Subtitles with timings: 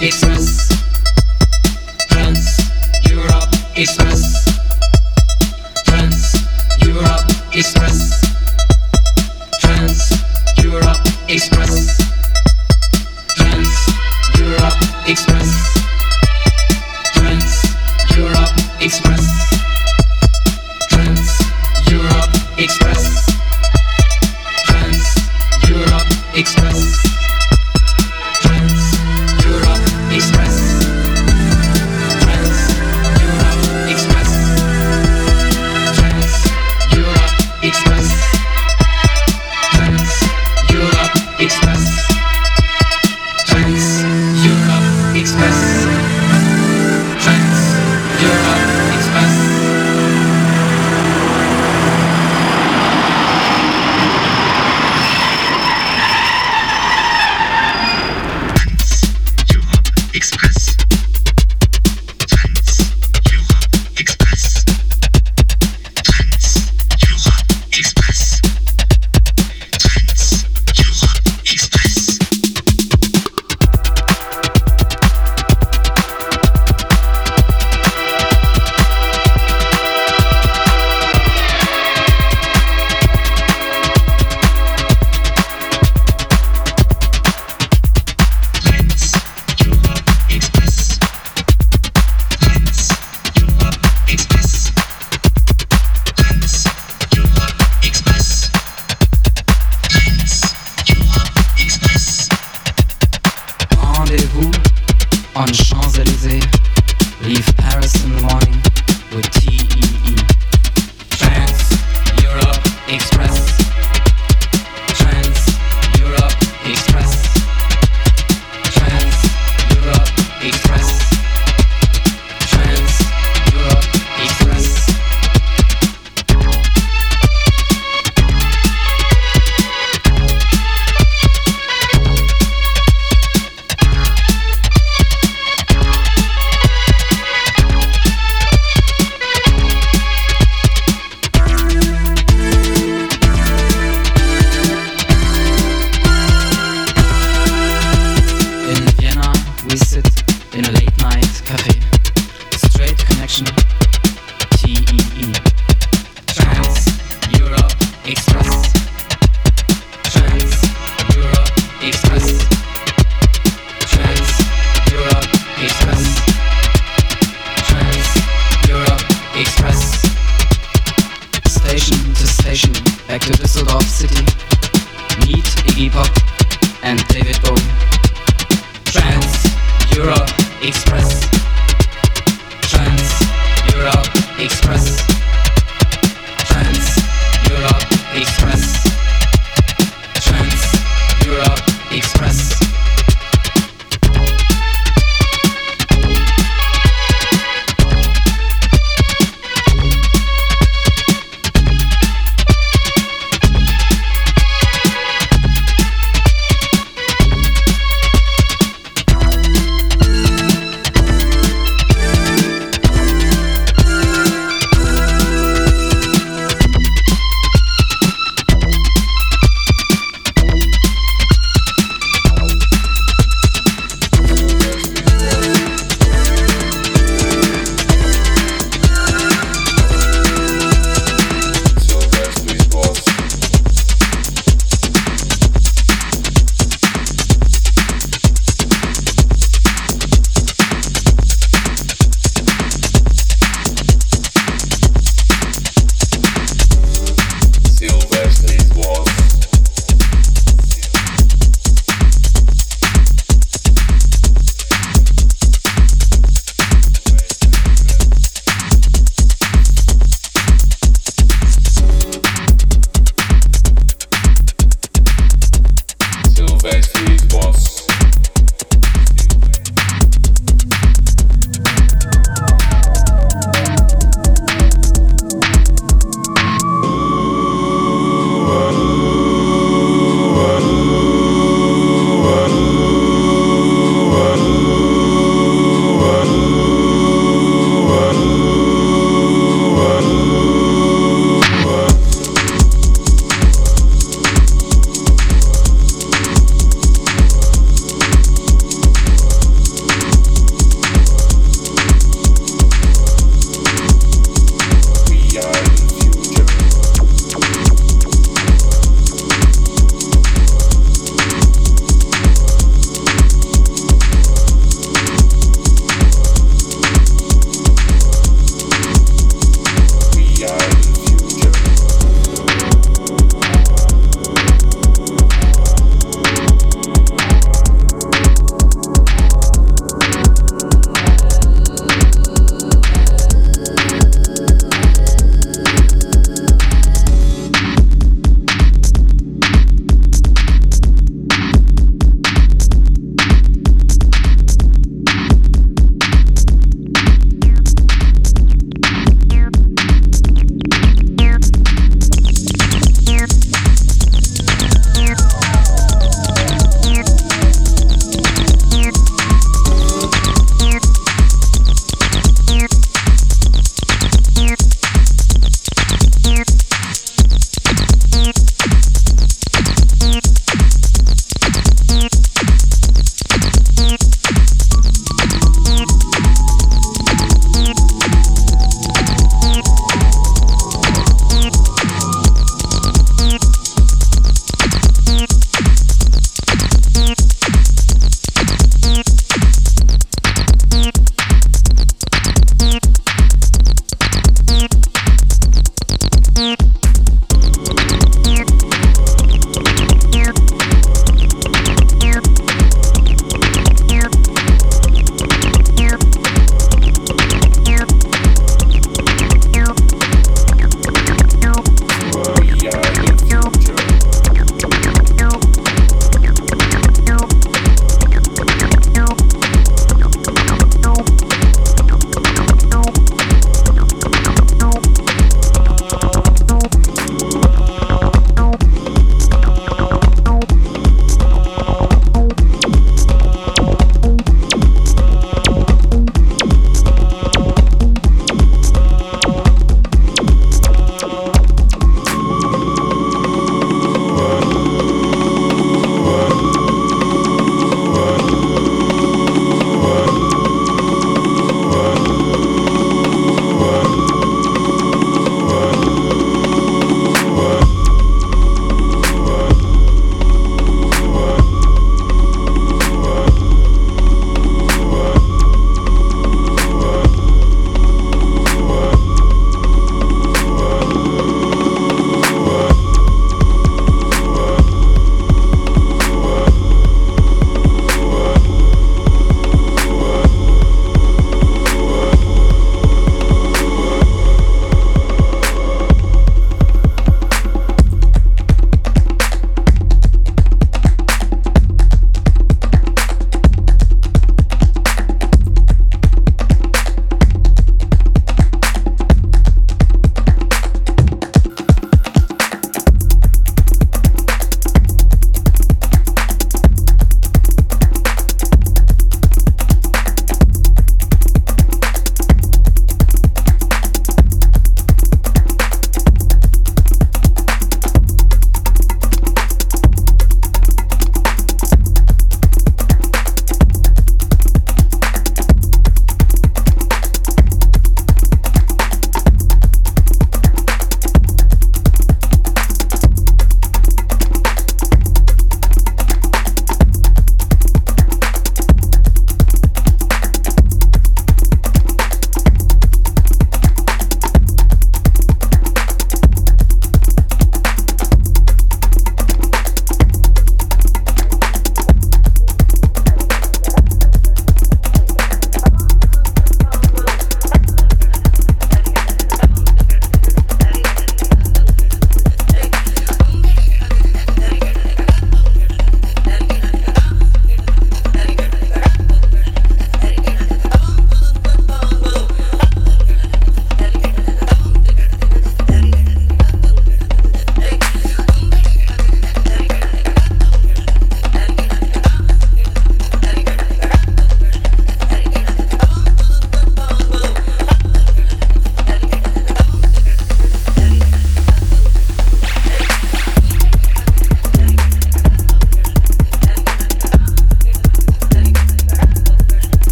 [0.00, 0.68] Express.
[2.08, 2.60] France,
[3.10, 4.37] Europe Express.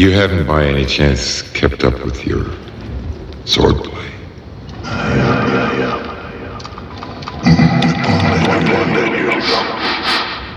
[0.00, 2.44] You haven't by any chance kept up with your
[3.44, 4.10] swordplay.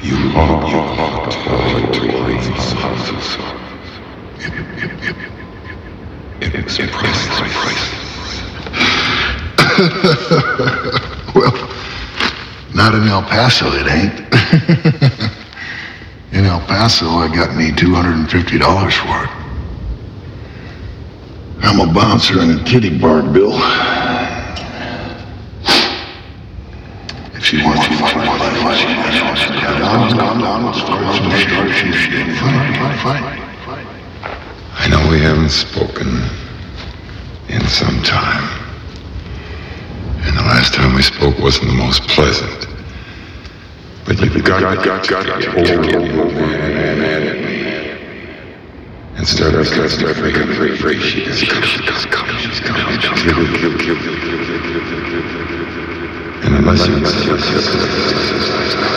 [0.02, 2.00] You are, you are tied to
[2.80, 3.38] houses.
[6.40, 7.44] It was priceless.
[11.36, 11.54] Well,
[12.74, 15.02] not in El Paso, it ain't.
[16.84, 19.30] El I got me $250 for it.
[21.64, 23.54] I'm a bouncer in a kitty bar, Bill.
[27.36, 28.84] If she wants you to fight, fight, fight,
[29.32, 29.54] fight.
[32.36, 33.88] Fight, fight, fight.
[34.76, 36.10] I know we haven't spoken
[37.48, 38.44] in some time.
[40.26, 42.53] And the last time we spoke wasn't the most pleasant.
[44.24, 45.94] But you've got, got, got, got, got hold of me
[49.18, 50.98] and start start start breaking free, free.
[50.98, 53.00] She is coming, she's coming, she's coming.
[53.02, 55.24] Kill, kill, kill, kill, kill, kill, kill, kill, kill.
[56.46, 58.93] And unless you, unless you, unless you,